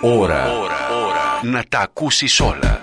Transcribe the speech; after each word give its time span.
Ώρα. 0.00 0.46
Να 1.42 1.62
τα 1.68 1.78
ακούσεις 1.78 2.40
όλα. 2.40 2.82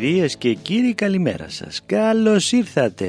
Κυρίες 0.00 0.36
και 0.36 0.54
κύριοι 0.54 0.94
καλημέρα 0.94 1.48
σας. 1.48 1.80
Καλώς 1.86 2.52
ήρθατε. 2.52 3.08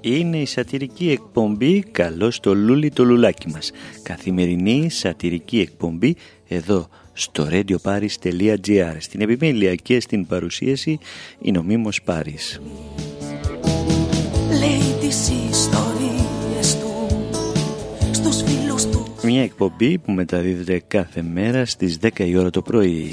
Είναι 0.00 0.36
η 0.36 0.46
σατυρική 0.46 1.10
εκπομπή. 1.10 1.82
Καλώς 1.90 2.40
το 2.40 2.54
λούλι 2.54 2.90
το 2.90 3.04
λουλάκι 3.04 3.48
μας. 3.48 3.70
Καθημερινή 4.02 4.90
σατυρική 4.90 5.60
εκπομπή 5.60 6.16
Εδώ 6.48 6.88
στο 7.12 7.48
radioparis.gr 7.50 8.96
Στην 8.98 9.20
επιμέλεια 9.20 9.74
και 9.74 10.00
στην 10.00 10.26
παρουσίαση 10.26 10.98
Είναι 11.40 11.58
ο 11.58 11.62
Μίμος 11.62 12.02
Πάρης. 12.02 12.60
Λέει 14.48 14.94
τις 15.00 15.30
ιστορίες 15.50 16.78
του 16.80 17.06
Στους 18.12 18.42
φίλους 18.42 18.86
του. 18.86 19.14
Μια 19.22 19.42
εκπομπή 19.42 19.98
που 19.98 20.12
μεταδίδεται 20.12 20.82
κάθε 20.88 21.22
μέρα 21.22 21.64
στις 21.64 21.98
10 22.02 22.08
η 22.18 22.36
ώρα 22.36 22.50
το 22.50 22.62
πρωί 22.62 23.12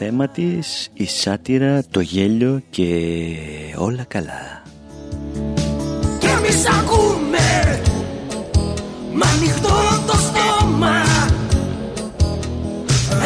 Θέμα 0.00 0.28
της 0.28 0.90
η 0.94 1.06
σάτυρα, 1.06 1.82
το 1.90 2.00
γέλιο 2.00 2.62
και 2.70 3.06
όλα 3.76 4.04
καλά. 4.08 4.62
Και 6.18 6.26
εμείς 6.26 6.68
ακούμε 6.68 7.80
Μ' 9.12 9.22
ανοιχτό 9.22 10.04
το 10.06 10.16
στόμα. 10.16 11.02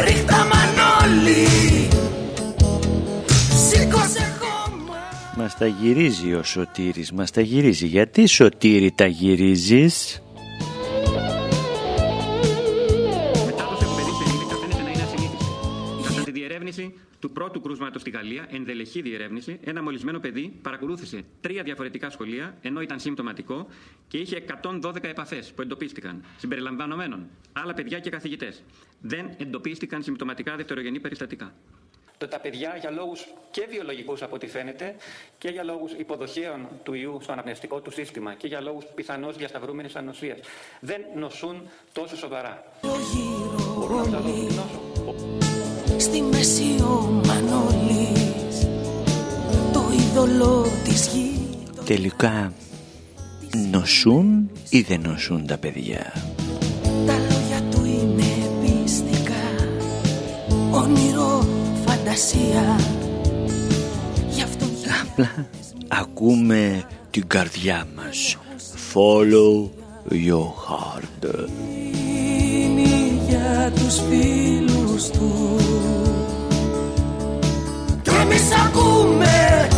Ρίχτα 0.04 0.36
μανόλι 0.36 1.88
Σήκωσε 3.68 4.32
χώμα. 4.40 4.96
Μας 5.36 5.58
τα 5.58 5.66
γυρίζει 5.66 6.34
ο 6.34 6.42
Σωτήρης, 6.42 7.12
μας 7.12 7.30
τα 7.30 7.40
γυρίζει. 7.40 7.86
Γιατί 7.86 8.26
Σωτήρη 8.26 8.92
τα 8.92 9.06
γυρίζεις; 9.06 10.22
Του 17.22 17.32
πρώτου 17.32 17.60
κρούσματος 17.60 18.00
στη 18.00 18.10
Γαλλία, 18.10 18.46
ενδελεχή 18.50 19.02
διερεύνηση, 19.02 19.58
ένα 19.64 19.82
μολυσμένο 19.82 20.18
παιδί 20.18 20.58
παρακολούθησε 20.62 21.22
τρία 21.40 21.62
διαφορετικά 21.62 22.10
σχολεία 22.10 22.56
ενώ 22.62 22.80
ήταν 22.80 23.00
συμπτωματικό 23.00 23.66
και 24.08 24.18
είχε 24.18 24.44
112 24.62 25.04
επαφές 25.04 25.52
που 25.52 25.62
εντοπίστηκαν, 25.62 26.24
συμπεριλαμβανομένων 26.38 27.26
άλλα 27.52 27.74
παιδιά 27.74 27.98
και 27.98 28.10
καθηγητές. 28.10 28.62
Δεν 29.00 29.30
εντοπίστηκαν 29.38 30.02
συμπτωματικά 30.02 30.56
δευτερογενή 30.56 31.00
περιστατικά. 31.00 31.54
Τα 32.30 32.40
παιδιά 32.40 32.76
για 32.80 32.90
λόγους 32.90 33.26
και 33.50 33.66
βιολογικούς 33.70 34.22
από 34.22 34.34
ό,τι 34.34 34.46
φαίνεται 34.46 34.94
και 35.38 35.48
για 35.48 35.62
λόγους 35.62 35.92
υποδοχέων 35.92 36.68
του 36.82 36.94
ιού 36.94 37.18
στο 37.22 37.32
αναπνευστικό 37.32 37.80
του 37.80 37.90
σύστημα 37.90 38.34
και 38.34 38.46
για 38.46 38.60
λόγους 38.60 38.84
πιθανώς 38.94 39.36
διασταυρούμενης 39.36 39.96
ανοσίας 39.96 40.38
δεν 40.80 41.00
νοσούν 41.14 41.68
τόσο 41.92 42.16
σοβαρά. 42.16 42.64
Στη 46.02 46.22
μέση 46.22 46.82
ο 46.82 47.22
Μανώλης. 47.26 48.66
Το 49.72 49.82
είδωλο 49.92 50.66
της 50.84 51.06
γης 51.06 51.84
Τελικά 51.84 52.52
νοσούν 53.70 54.50
ή 54.68 54.80
δεν 54.80 55.00
νοσούν 55.00 55.46
τα 55.46 55.58
παιδιά; 55.58 56.12
Τα 57.06 57.12
λόγια 57.12 57.62
του 57.70 57.84
είναι 57.84 58.50
πιστικά 58.62 59.44
Όνειρο, 60.70 61.46
φαντασία. 61.86 62.80
Γι' 64.30 64.42
αυτό 64.42 64.64
Απλά 65.02 65.46
ακούμε 65.88 66.82
την 67.10 67.26
καρδιά 67.26 67.86
μας. 67.96 68.36
Follow 68.94 69.68
your 70.10 70.48
heart. 70.66 71.48
Γίνει 71.92 73.20
για 73.28 73.72
τους 73.74 74.00
φίλους 74.08 75.10
τους. 75.10 75.12
Κι 75.12 75.20
εμείς 75.48 75.61
ακούμε 78.64 79.68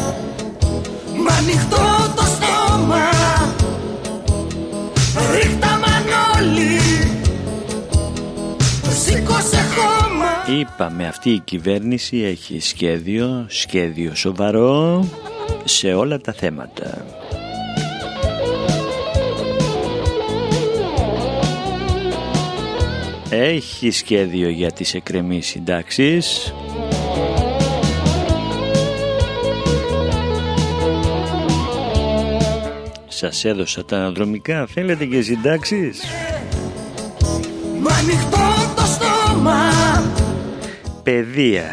Μ' 1.17 1.33
ανοιχτό 1.39 2.13
το 2.17 2.23
στόμα 2.23 3.09
Ρίχτα 5.35 5.81
Μανώλη 5.83 6.81
Σήκωσε 9.05 9.65
χώμα 9.75 10.59
Είπαμε 10.61 11.07
αυτή 11.07 11.31
η 11.31 11.39
κυβέρνηση 11.39 12.17
έχει 12.23 12.61
σχέδιο, 12.61 13.47
σχέδιο 13.49 14.15
σοβαρό 14.15 15.05
σε 15.65 15.95
όλα 15.95 16.19
τα 16.19 16.33
θέματα. 16.33 17.05
Έχει 23.31 23.91
σχέδιο 23.91 24.49
για 24.49 24.73
τις 24.73 24.95
εκκρεμείς 24.95 25.47
συντάξεις. 25.47 26.55
Σας 33.25 33.45
έδωσα 33.45 33.85
τα 33.85 33.97
αναδρομικά, 33.97 34.67
θέλετε 34.67 35.05
και 35.05 35.21
συντάξεις; 35.21 36.01
Μ' 37.81 37.89
ανοιχτό 37.89 38.73
το 38.77 38.83
στόμα 38.83 39.61
Παιδεία. 41.03 41.65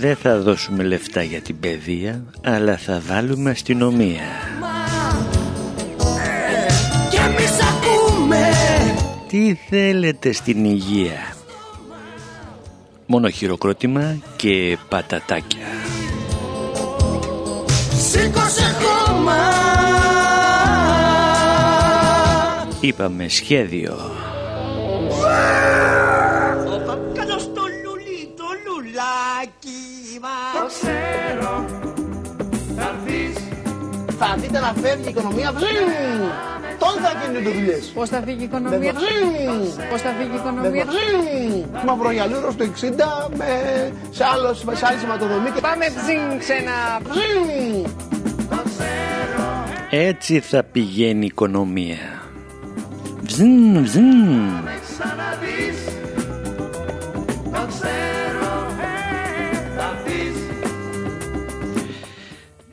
Δεν 0.00 0.16
θα 0.16 0.38
δώσουμε 0.38 0.82
λεφτά 0.82 1.22
για 1.22 1.40
την 1.40 1.60
παιδεία, 1.60 2.24
αλλά 2.44 2.76
θα 2.76 3.02
βάλουμε 3.06 3.50
αστυνομία. 3.50 4.26
Κι 7.10 7.16
εμείς 7.16 7.58
ακούμε 7.60 8.48
Τι 9.28 9.54
θέλετε 9.68 10.32
στην 10.32 10.64
υγεία; 10.64 11.34
Μόνο 13.06 13.28
χειροκρότημα 13.28 14.16
και 14.36 14.78
πατατάκια. 14.88 15.66
Σήκωσε 18.10 18.76
Είπαμε 22.80 23.28
σχέδιο. 23.28 23.94
Όπα, 26.74 26.98
κάτω 27.14 27.38
στο 27.38 27.62
λουλί, 27.84 28.32
το 28.36 28.44
λουλάκι 28.64 30.18
μας. 30.20 30.72
ξέρω 30.72 31.64
θα 32.76 32.98
έρθεις 33.06 33.36
Θα 34.18 34.34
δείτε 34.38 34.60
να 34.60 34.72
φεύγει 34.82 35.06
η 35.06 35.10
οικονομία. 35.10 35.52
Βζζζ. 35.52 35.66
Τότε 36.78 37.00
θα 37.00 37.12
γίνουν 37.20 37.42
οι 37.42 37.52
δουλειές. 37.52 37.92
Πώς 37.94 38.08
θα 38.08 38.22
φύγει 38.24 38.44
η 38.44 38.48
Με 38.52 38.58
οικονομία; 38.58 38.92
βζζζ. 38.92 39.76
Πώς 39.90 40.00
θα 40.00 40.10
φύγει 40.18 40.28
η 40.28 40.32
Με 40.32 40.38
οικονομία; 40.38 40.84
βζζζ. 40.84 41.84
Μαυρογιαλούρο 41.86 42.50
στο 42.50 42.64
60 42.64 43.36
με, 43.36 43.46
σε, 44.10 44.24
άλλο, 44.24 44.54
σε 44.54 44.86
άλλη 44.86 44.98
σηματοδομή. 44.98 45.50
Και... 45.50 45.60
Πάμε 45.60 45.84
ψιν 45.84 46.38
ξένα. 46.38 47.00
Βζζζ. 47.02 48.08
Έτσι 49.90 50.40
θα 50.40 50.62
πηγαίνει 50.62 51.24
η 51.24 51.26
οικονομία. 51.26 52.27
Βζν, 53.28 53.84
βζν. 53.84 54.00
ξαναδείς 54.80 55.84
Το 57.44 57.66
ξέρω 57.68 58.70
θα 58.76 59.90
έρθεις 59.90 60.36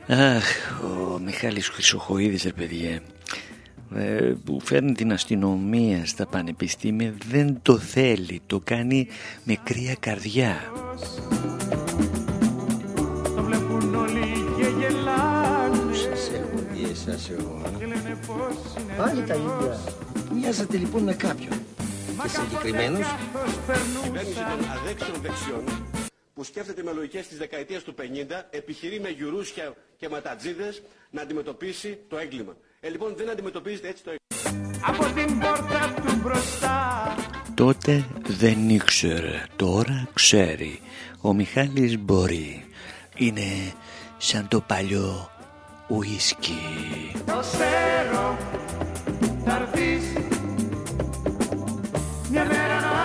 Αχ, 0.08 0.44
ο 0.82 1.18
Μιχάλης 1.18 1.68
Χρυσοχοίδης, 1.68 2.42
ρε 2.42 2.52
παιδιά, 2.52 3.00
ε, 3.94 4.32
που 4.44 4.60
φέρνει 4.64 4.92
την 4.92 5.12
αστυνομία 5.12 6.06
στα 6.06 6.26
πανεπιστήμια 6.26 7.14
δεν 7.28 7.58
το 7.62 7.78
θέλει, 7.78 8.40
το 8.46 8.60
κάνει 8.64 9.06
με 9.44 9.56
κρύα 9.64 9.96
καρδιά. 10.00 10.56
Έχω 17.10 17.16
δει 17.16 17.22
εσάς 17.22 17.30
εγώ. 17.30 17.62
α. 17.64 17.78
Και 17.78 17.86
λένε 17.86 18.18
πως 18.26 18.82
είναι 18.82 18.94
Πάλι 18.96 19.22
τα 19.22 19.34
ίδια. 19.34 19.80
Μοιάζατε 20.32 20.76
λοιπόν 20.76 21.02
με 21.02 21.14
κάποιον. 21.14 21.58
Και 22.22 22.28
συγκεκριμένος; 22.28 23.00
λάθος 23.00 23.54
περνούσα 23.66 24.00
κυβέρνηση 24.02 24.34
των 24.34 24.70
αδέξιων 24.70 25.20
δεξιών 25.22 25.64
που 26.34 26.44
σκέφτεται 26.44 26.82
με 26.82 26.92
λογικές 26.92 27.26
της 27.28 27.38
δεκαετίας 27.38 27.82
του 27.82 27.94
50 27.98 28.02
επιχειρεί 28.50 29.00
με 29.00 29.08
γιουρούσια 29.08 29.74
και 29.96 30.08
ματατζίδες 30.08 30.82
να 31.10 31.22
αντιμετωπίσει 31.22 31.98
το 32.08 32.16
έγκλημα. 32.16 32.56
Ε, 32.80 32.88
λοιπόν, 32.88 33.14
δεν 33.16 33.30
αντιμετωπίζεται 33.30 33.88
έτσι 33.88 34.02
το 34.02 34.10
έγκλημα. 34.10 34.24
Από 34.86 35.04
την 35.04 35.38
πόρτα 35.38 35.94
του 36.06 36.16
μπροστά 36.22 37.14
Τότε 37.54 38.04
δεν 38.26 38.68
ήξερε, 38.68 39.42
τώρα 39.56 40.08
ξέρει 40.14 40.80
Ο 41.20 41.32
Μιχάλης 41.32 41.98
μπορεί 41.98 42.64
Είναι 43.16 43.72
σαν 44.18 44.48
το 44.48 44.60
παλιό 44.60 45.30
ουίσκι 45.88 46.60
Το 47.26 47.38
ξέρω 47.40 48.36
θα 49.44 49.56
έρθεις 49.56 50.12
Μια 52.30 52.44
μέρα 52.44 52.80
να 52.80 52.96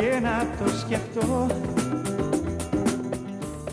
χρειάστηκε 0.00 0.20
να 0.28 0.36
το 0.58 0.66
σκεφτώ 0.82 1.46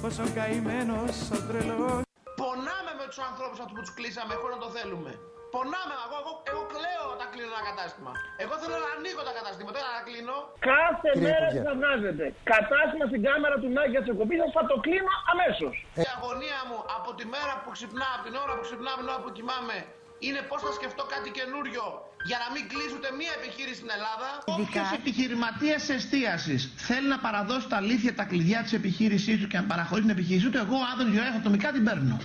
Πόσο 0.02 0.24
καημένος 0.38 1.16
ο 1.36 1.40
τρελός 1.48 2.02
Πονάμε 2.42 2.92
με 3.00 3.06
τους 3.10 3.20
ανθρώπους 3.30 3.60
αυτούς 3.64 3.76
που 3.78 3.84
τους 3.86 3.94
κλείσαμε, 3.98 4.34
χωρίς 4.42 4.56
να 4.58 4.62
το 4.66 4.70
θέλουμε. 4.78 5.12
Πονάμε, 5.56 5.96
εγώ, 6.06 6.18
εγώ, 6.22 6.32
εγώ 6.52 6.64
κλαίω 6.74 7.06
όταν 7.16 7.28
κλείνω 7.34 7.52
ένα 7.56 7.64
κατάστημα. 7.70 8.12
Εγώ 8.44 8.54
θέλω 8.62 8.78
να 8.86 8.90
ανοίγω 8.96 9.22
τα 9.30 9.34
καταστήματα, 9.40 9.76
δεν 9.78 9.86
να 10.00 10.04
κλείνω. 10.08 10.36
Κάθε 10.72 11.10
μέρα 11.26 11.48
που 11.54 11.62
θα 11.68 11.74
βγάζετε 11.80 12.26
κατάστημα 12.54 13.06
στην 13.12 13.22
κάμερα 13.28 13.56
του 13.62 13.70
Νάκη 13.76 13.96
Ατσεκοπή 14.02 14.36
θα 14.58 14.64
το 14.72 14.76
κλείνω 14.86 15.14
αμέσως. 15.32 15.74
Η 16.04 16.08
αγωνία 16.16 16.60
μου 16.70 16.78
από 16.98 17.10
τη 17.18 17.26
μέρα 17.36 17.54
που 17.64 17.70
ξυπνάω, 17.76 18.14
από 18.18 18.24
την 18.28 18.36
ώρα 18.44 18.54
που 18.58 18.64
ξυπνάω, 18.68 18.94
από 18.96 19.04
την 19.04 19.12
ώρα 19.14 19.22
που 19.26 19.32
κοιμάμαι, 19.38 19.78
είναι 20.26 20.42
πώς 20.50 20.60
θα 20.66 20.72
σκεφτώ 20.78 21.04
κάτι 21.14 21.30
καινούριο 21.38 21.84
για 22.30 22.38
να 22.44 22.48
μην 22.54 22.64
κλείσει 22.72 22.94
ούτε 22.98 23.10
μία 23.20 23.34
επιχείρηση 23.40 23.78
στην 23.82 23.92
Ελλάδα. 23.98 24.28
Όποιος 24.62 24.90
επιχειρηματίας 25.00 25.84
εστίασης 25.98 26.62
θέλει 26.88 27.08
να 27.16 27.20
παραδώσει 27.26 27.68
τα 27.74 27.78
αλήθεια, 27.84 28.12
τα 28.20 28.26
κλειδιά 28.32 28.60
της 28.66 28.74
επιχείρησής 28.80 29.36
του 29.42 29.48
και 29.52 29.58
να 29.62 29.66
παραχωρήσει 29.72 30.08
την 30.08 30.16
επιχείρησή 30.18 30.48
του, 30.54 30.60
εγώ, 30.66 30.78
Άδων 30.92 31.08
Γιώργο, 31.14 31.38
ατομικά 31.42 31.68
την 31.76 31.84
παίρνω. 31.88 32.18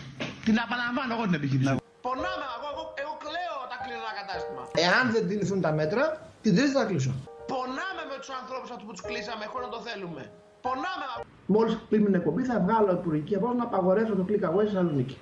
Την 0.46 0.54
επαναλαμβάνω 0.64 1.10
εγώ 1.16 1.24
την 1.28 1.36
επιχείρηση. 1.40 1.70
Πονάμε, 2.06 2.46
εγώ, 2.56 2.68
εγώ, 2.74 2.84
εγώ 3.02 3.14
κλαίω 3.24 3.54
όταν 3.66 3.78
κλείνω 3.84 4.02
ένα 4.06 4.14
κατάστημα. 4.20 4.62
Εάν 4.86 5.04
δεν 5.14 5.22
τηρηθούν 5.28 5.60
τα 5.66 5.72
μέτρα, 5.80 6.04
την 6.44 6.52
τρίτη 6.56 6.72
θα 6.78 6.84
κλείσω. 6.90 7.12
Πονάμε 7.52 8.02
με 8.10 8.16
τους 8.20 8.30
ανθρώπους 8.40 8.68
αυτούς 8.74 8.86
που 8.86 8.94
τους 8.96 9.04
κλείσαμε, 9.08 9.44
χωρίς 9.52 9.66
να 9.68 9.72
το 9.76 9.80
θέλουμε. 9.88 10.22
Πονάμε. 10.66 11.06
Μόλις 11.54 11.72
κλείνει 11.88 12.04
την 12.10 12.16
εκπομπή, 12.20 12.42
θα 12.50 12.56
βγάλω 12.64 12.90
υπουργική 13.00 13.34
απόφαση 13.38 13.58
να 13.62 13.66
απαγορεύσω 13.70 14.14
το 14.20 14.24
click 14.28 14.44
away 14.48 14.64
στη 14.64 14.72
Θεσσαλονίκη. 14.72 15.16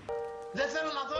Δεν 0.58 0.69
θέλω 0.75 0.90
να 0.99 1.02
δω 1.08 1.14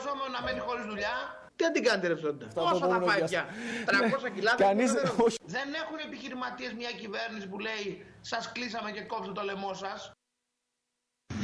εργαζόμενο 0.00 0.30
να 0.36 0.40
μένει 0.44 0.60
χωρίς 0.66 0.84
δουλειά. 0.92 1.14
Τι 1.56 1.62
να 1.68 1.72
την 1.76 1.82
κάνετε 1.86 2.06
ρευστότητα. 2.12 2.46
Πόσο 2.66 2.84
θα 2.92 2.98
πάει 3.08 3.20
πια. 3.30 3.42
300 3.86 4.28
κιλά. 4.36 4.52
δεν 4.56 4.66
Κανείς 4.68 4.88
ξέρω. 4.92 5.12
όχι. 5.26 5.36
Δεν 5.56 5.68
έχουν 5.82 5.96
επιχειρηματίες 6.06 6.72
μια 6.80 6.92
κυβέρνηση 7.00 7.46
που 7.50 7.58
λέει 7.66 7.84
Σας 8.32 8.44
κλείσαμε 8.54 8.88
και 8.96 9.02
κόψτε 9.10 9.32
το 9.38 9.42
λαιμό 9.48 9.72
σας. 9.84 9.98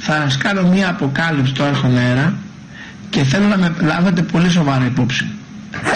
Θα 0.07 0.15
σας 0.23 0.37
κάνω 0.43 0.61
μία 0.73 0.87
αποκάλυψη 0.95 1.53
τώρα 1.59 1.73
στον 1.81 1.97
αέρα 1.97 2.27
και 3.13 3.21
θέλω 3.31 3.47
να 3.53 3.57
με 3.63 3.67
λάβετε 3.91 4.21
πολύ 4.33 4.49
σοβαρά 4.57 4.85
υπόψη. 4.93 5.25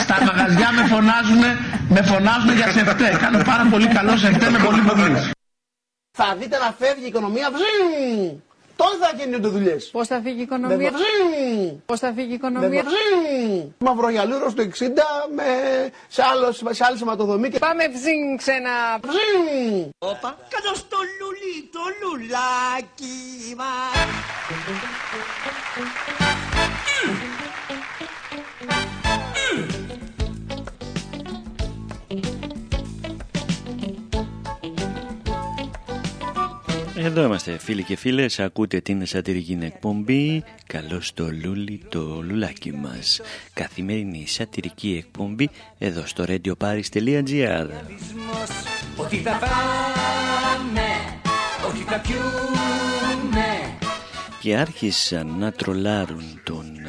Στα 0.04 0.18
μαγαζιά 0.28 0.70
με 0.78 0.84
φωνάζουν, 0.94 1.42
με 1.96 2.02
φωνάζουν 2.02 2.52
για 2.60 2.72
σεφτέ. 2.72 3.18
Κάνω 3.24 3.40
πάρα 3.52 3.66
πολύ 3.72 3.88
καλό 3.88 4.18
σεφτέ 4.18 4.50
με 4.50 4.60
πολύ 4.68 4.82
πολύ. 4.82 5.10
Θα 6.18 6.36
δείτε 6.40 6.58
να 6.58 6.70
φεύγει 6.80 7.04
η 7.04 7.08
οικονομία. 7.08 7.48
Βζζζ. 7.52 8.51
Τότε 8.82 8.98
θα 9.06 9.12
γίνονται 9.18 9.48
δουλειές. 9.48 9.90
Πώς 9.92 10.08
θα 10.08 10.22
φύγει 10.24 10.40
η 10.40 10.42
οικονομία; 10.42 10.92
Πώς 11.86 12.00
θα 12.00 12.14
φύγει 12.16 12.32
η 12.32 12.34
οικονομία; 12.34 12.84
Μαυρογιαλούρος 13.78 14.52
στο 14.52 14.64
60 14.64 14.86
με, 15.36 15.44
σε, 16.08 16.22
άλλο, 16.32 16.52
σε 16.52 16.84
άλλη 16.88 16.98
σηματοδομή. 16.98 17.50
Και... 17.50 17.60
Πάμε 17.60 17.84
ψήν 17.84 18.38
ξένα. 18.38 19.00
Όπα. 20.00 20.38
Κάτω 20.50 20.76
στο 20.76 20.98
λουλί, 21.20 21.70
το 21.72 21.80
λουλάκι 22.02 23.56
μας. 23.58 24.02
Εδώ 37.04 37.24
είμαστε 37.24 37.58
φίλοι 37.58 37.84
και 37.84 37.96
φίλες, 37.96 38.40
ακούτε 38.40 38.80
την 38.80 39.06
σατυρική 39.06 39.58
εκπομπή. 39.62 40.44
Καλώς 40.68 41.14
το 41.14 41.30
λούλι 41.44 41.82
το 41.90 42.22
λουλάκι 42.22 42.72
μας. 42.72 43.22
Καθημερινή 43.54 44.28
σατυρική 44.28 45.04
εκπομπή 45.06 45.50
εδώ 45.78 46.06
στο 46.06 46.24
radioparis.gr 46.28 47.68
Ότι 48.96 49.16
θα 49.18 49.32
πάμε, 49.32 50.88
ότι 51.70 51.78
θα 51.78 52.00
πιούμε. 52.00 53.46
Και 54.40 54.56
άρχισαν 54.56 55.38
να 55.40 55.52
τρολάρουν 55.52 56.42
τον 56.44 56.66
ε, 56.76 56.81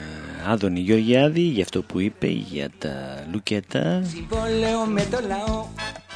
Άδωνη 0.47 0.81
Γεωργιάδη 0.81 1.41
για 1.41 1.63
αυτό 1.63 1.83
που 1.83 2.01
είπε 2.01 2.27
για 2.27 2.71
τα 2.79 3.25
λουκέτα. 3.33 4.03
Συμβόλαιο 4.05 4.85
με 4.85 5.07
το 5.11 5.19
λαό. 5.27 5.67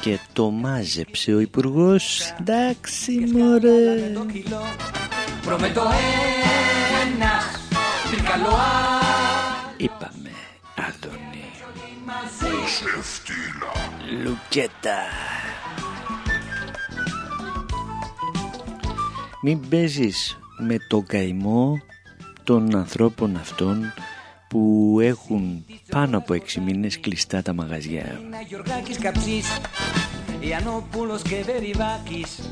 Και 0.01 0.19
το 0.33 0.49
μάζεψε 0.49 1.33
ο 1.33 1.39
Υπουργός. 1.39 2.33
Εντάξει 2.39 3.11
μωρέ. 3.33 4.11
το 4.13 4.25
κιλό. 4.25 4.61
Προμετώ 5.45 5.81
ένας 7.05 7.43
τρικαλό 8.11 8.57
Είπαμε 9.77 10.31
Άδωνη. 10.75 11.43
Μαζί 12.05 12.55
Λουκέτα. 14.23 14.99
Μην 19.41 19.69
παίζεις 19.69 20.37
με 20.57 20.77
το 20.87 21.03
καημό 21.07 21.81
των 22.43 22.75
ανθρώπων 22.75 23.35
αυτών 23.35 23.93
που 24.47 24.97
έχουν 25.01 25.65
πάνω 25.89 26.17
από 26.17 26.33
6 26.33 26.53
μήνες 26.65 26.99
κλειστά 26.99 27.41
τα 27.41 27.53
μαγαζιά. 27.53 28.21
Ένα 28.25 28.41
Γιωργάκης 28.47 28.97
Καψής 28.97 29.59
Ιαννόπουλος 30.39 31.21
και 31.21 31.43
Βεριβάκης 31.45 32.49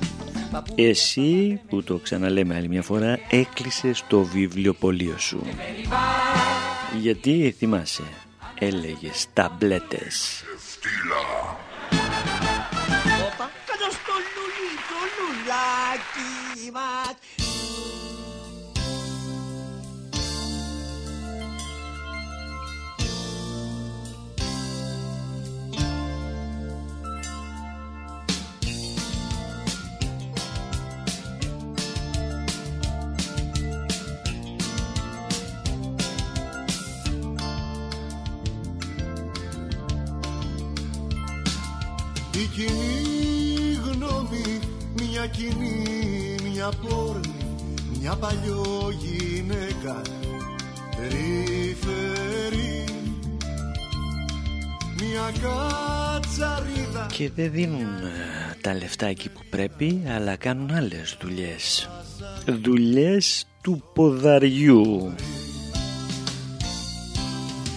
Εσύ 0.76 1.62
που 1.70 1.84
το 1.84 1.98
ξαναλέμε 1.98 2.56
άλλη 2.56 2.68
μια 2.68 2.82
φορά 2.82 3.20
έκλεισες 3.30 4.04
το 4.08 4.24
βιβλιοπωλείο 4.24 5.18
σου. 5.18 5.46
Γιατί 7.00 7.56
θυμάσαι, 7.58 8.04
έλεγες 8.60 9.26
ταμπλέτες. 9.34 10.44
Όπα. 11.12 11.35
Κοινή 42.56 43.80
γνώμη, 43.84 44.60
μια 44.96 45.28
κοινή, 45.28 46.36
μια 46.52 46.70
πόρνη, 46.88 47.36
μια 48.00 48.16
παλιό 48.16 48.94
γυναίκα 49.00 50.02
περίφερη, 50.98 52.84
μια 54.96 55.32
κατσαρίδα 55.42 57.08
Και 57.12 57.30
δεν 57.36 57.52
δίνουν 57.52 57.82
ε, 57.82 58.58
τα 58.62 58.74
λεφτά 58.74 59.06
εκεί 59.06 59.30
που 59.30 59.42
πρέπει, 59.50 60.02
αλλά 60.08 60.36
κάνουν 60.36 60.72
άλλες 60.72 61.18
δουλειές. 61.22 61.90
Δουλειές 62.46 63.48
του 63.62 63.84
ποδαριού. 63.94 65.14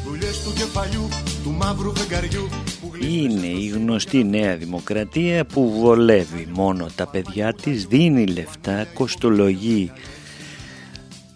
δουλειές 0.05 0.43
του 0.43 0.53
κεφαλιού, 0.53 1.09
του 1.43 1.51
μαύρου 1.51 1.97
φεγγαριού 1.97 2.49
που 2.78 2.78
Είναι 3.01 3.47
η 3.47 3.67
γνωστή 3.67 4.25
νέα 4.25 4.57
δημοκρατία 4.57 5.45
που 5.45 5.81
βολεύει. 5.81 6.49
Μόνο 6.55 6.87
τα 6.95 7.07
παιδιά 7.07 7.55
της, 7.55 7.87
δίνει 7.87 8.27
λεφτά, 8.27 8.87
κοστολογεί 8.95 9.93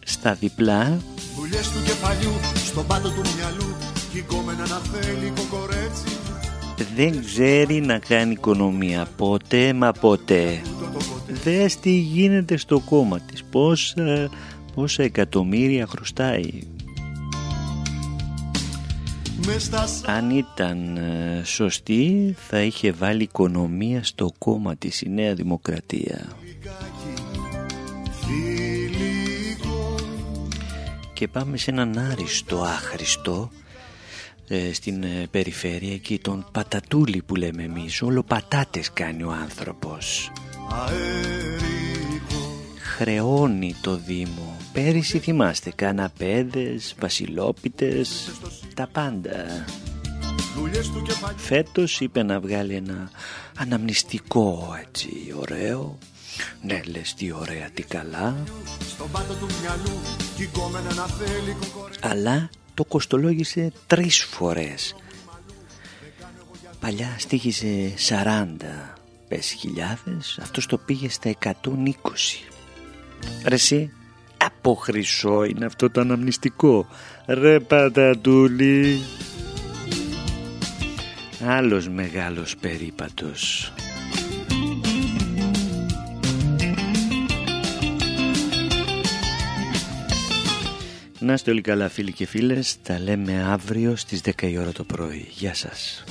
στα 0.04 0.34
διπλά. 0.34 0.98
Δουλειές 1.36 1.70
του 1.70 1.82
κεφαλιού, 1.84 2.32
στον 2.54 2.86
πάτο 2.86 3.08
του 3.08 3.22
μυαλού, 3.36 3.74
κι 4.12 4.18
η 4.18 4.22
κόμενα 4.22 4.66
να 4.68 4.76
θέλει 4.76 5.32
κοκορέτσι. 5.36 6.04
Δεν 6.94 7.24
ξέρει 7.24 7.80
να 7.80 7.98
κάνει 7.98 8.32
οικονομία. 8.32 9.06
Ποτέ 9.16 9.72
μα 9.72 9.92
ποτέ 9.92 10.60
δες 11.44 11.80
τι 11.80 11.90
γίνεται 11.90 12.56
στο 12.56 12.78
κόμμα 12.78 13.20
της. 13.20 13.44
Πόσα, 13.44 14.30
πόσα 14.74 15.02
εκατομμύρια 15.02 15.86
χρωστάει 15.86 16.48
αν 20.06 20.30
ήταν 20.30 20.96
ε, 20.96 21.42
σωστή 21.44 22.34
θα 22.48 22.60
είχε 22.60 22.92
βάλει 22.92 23.22
οικονομία 23.22 24.04
στο 24.04 24.32
κόμμα 24.38 24.76
της 24.76 25.00
η 25.00 25.08
Νέα 25.08 25.34
Δημοκρατία. 25.34 26.26
Και 31.12 31.28
πάμε 31.28 31.56
σε 31.56 31.70
έναν 31.70 31.98
άριστο 31.98 32.62
άχρηστο 32.62 33.50
ε, 34.48 34.72
στην 34.72 35.02
ε, 35.02 35.26
περιφέρεια 35.30 35.92
εκεί 35.92 36.18
τον 36.18 36.46
πατατούλι 36.52 37.22
που 37.22 37.34
λέμε 37.34 37.62
εμείς. 37.62 38.02
Όλο 38.02 38.22
πατάτες 38.22 38.92
κάνει 38.92 39.22
ο 39.22 39.30
άνθρωπος 39.30 40.30
χρεώνει 43.02 43.74
το 43.80 43.96
Δήμο. 43.96 44.56
Πέρυσι 44.72 45.18
θυμάστε 45.18 45.72
καναπέδες, 45.74 46.94
βασιλόπιτες 47.00 48.30
τα 48.74 48.88
πάντα. 48.92 49.64
Φέτος 51.36 52.00
είπε 52.00 52.22
να 52.22 52.40
βγάλει 52.40 52.74
ένα 52.74 53.10
αναμνηστικό 53.58 54.76
έτσι 54.86 55.10
ωραίο. 55.40 55.98
Ναι 56.62 56.80
λες 56.84 57.14
τι 57.14 57.32
ωραία 57.32 57.70
τι 57.74 57.82
καλά. 57.82 58.44
Αλλά 62.00 62.50
το 62.74 62.84
κοστολόγησε 62.84 63.72
τρεις 63.86 64.24
φορές. 64.24 64.94
Παλιά 66.80 67.14
στήχησε 67.18 67.94
40 68.08 68.56
πες 69.28 69.50
χιλιάδες. 69.50 70.38
Αυτός 70.42 70.66
το 70.66 70.78
πήγε 70.78 71.08
στα 71.08 71.28
120 71.28 72.51
Ρε 73.44 73.54
εσύ 73.54 73.92
από 74.36 74.74
χρυσό 74.74 75.44
είναι 75.44 75.64
αυτό 75.64 75.90
το 75.90 76.00
αναμνηστικό 76.00 76.86
Ρε 77.26 77.60
πατατούλη 77.60 79.00
Άλλος 81.46 81.88
μεγάλος 81.88 82.56
περίπατος 82.56 83.72
Να 91.24 91.32
είστε 91.32 91.50
όλοι 91.50 91.60
καλά 91.60 91.88
φίλοι 91.88 92.12
και 92.12 92.26
φίλες, 92.26 92.76
τα 92.82 92.98
λέμε 92.98 93.42
αύριο 93.42 93.96
στις 93.96 94.20
10 94.20 94.50
η 94.50 94.58
ώρα 94.58 94.72
το 94.72 94.84
πρωί. 94.84 95.28
Γεια 95.30 95.54
σας. 95.54 96.04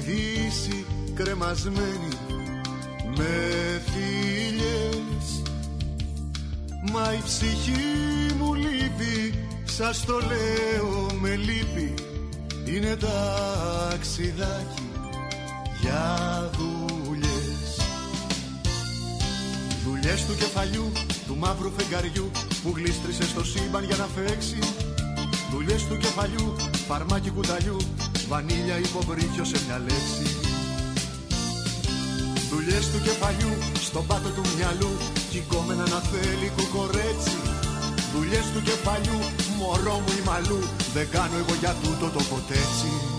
Στη 0.00 0.10
δύση 0.10 0.86
κρεμασμένοι 1.14 2.08
με 3.16 3.82
φίλες. 3.86 5.42
Μα 6.92 7.12
η 7.12 7.20
ψυχή 7.24 8.34
μου 8.38 8.54
λείπει, 8.54 9.34
σας 9.64 10.04
το 10.04 10.18
λέω 10.18 11.06
με 11.20 11.36
λύπη. 11.36 11.94
Είναι 12.64 12.96
ταξιδάκι 12.96 14.90
για 15.80 16.50
δουλειές. 16.56 17.80
Δουλειές 19.84 20.26
του 20.26 20.34
κεφαλιού, 20.34 20.92
του 21.26 21.36
μαύρου 21.36 21.72
φεγγαριού 21.76 22.30
Που 22.62 22.72
γλίστρισε 22.76 23.22
στο 23.22 23.44
σύμπαν 23.44 23.84
για 23.84 23.96
να 23.96 24.04
φέξει 24.04 24.58
Δουλειές 25.52 25.86
του 25.86 25.96
κεφαλιού, 25.96 26.54
φαρμάκι 26.88 27.30
κουταλιού 27.30 27.76
Βανίλια 28.28 28.78
υποβρύχιο 28.78 29.44
σε 29.44 29.58
μια 29.66 29.78
λέξη. 29.78 30.26
Δουλειές 32.50 32.90
του 32.90 33.00
κεφαλιού, 33.02 33.52
στον 33.80 34.06
πάτο 34.06 34.28
του 34.28 34.42
μυαλού 34.56 34.92
Κικόμενα 35.30 35.88
να 35.88 36.00
θέλει 36.10 36.52
κουκορέτσι. 36.56 37.38
Δουλειές 38.14 38.46
του 38.52 38.62
κεφαλιού, 38.62 39.18
μωρό 39.58 39.96
μου 40.04 40.12
η 40.20 40.22
μαλλού 40.28 40.60
Δεν 40.94 41.08
κάνω 41.10 41.36
εγώ 41.42 41.54
για 41.60 41.74
τούτο 41.82 42.06
το 42.16 42.22
ποτέτσι 42.30 43.17